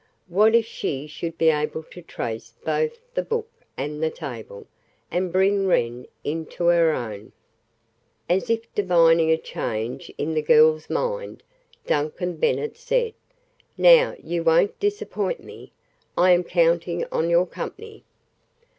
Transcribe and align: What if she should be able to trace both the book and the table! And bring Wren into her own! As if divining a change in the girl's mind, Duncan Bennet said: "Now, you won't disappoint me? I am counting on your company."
What 0.27 0.55
if 0.55 0.65
she 0.65 1.05
should 1.05 1.37
be 1.37 1.49
able 1.49 1.83
to 1.83 2.01
trace 2.01 2.55
both 2.65 2.97
the 3.13 3.21
book 3.21 3.47
and 3.77 4.01
the 4.01 4.09
table! 4.09 4.65
And 5.11 5.31
bring 5.31 5.67
Wren 5.67 6.07
into 6.23 6.65
her 6.65 6.91
own! 6.91 7.33
As 8.27 8.49
if 8.49 8.65
divining 8.73 9.29
a 9.29 9.37
change 9.37 10.11
in 10.17 10.33
the 10.33 10.41
girl's 10.41 10.89
mind, 10.89 11.43
Duncan 11.85 12.37
Bennet 12.37 12.77
said: 12.77 13.13
"Now, 13.77 14.15
you 14.23 14.43
won't 14.43 14.79
disappoint 14.79 15.43
me? 15.43 15.71
I 16.17 16.31
am 16.31 16.45
counting 16.45 17.05
on 17.11 17.29
your 17.29 17.45
company." 17.45 18.03